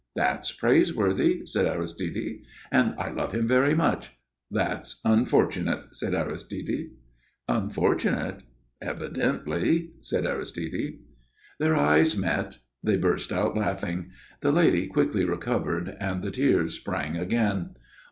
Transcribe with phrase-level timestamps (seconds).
[0.15, 2.39] "That's praiseworthy," said Aristide.
[2.71, 4.17] "And I love him very much."
[4.49, 6.87] "That's unfortunate!" said Aristide.
[7.47, 8.41] "Unfortunate?"
[8.81, 10.93] "Evidently!" said Aristide.
[11.59, 12.57] Their eyes met.
[12.83, 14.09] They burst out laughing.
[14.39, 17.75] The lady quickly recovered and the tears sprang again.